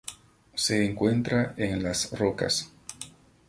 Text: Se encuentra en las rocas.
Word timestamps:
Se 0.55 0.83
encuentra 0.83 1.53
en 1.57 1.83
las 1.83 2.11
rocas. 2.17 2.71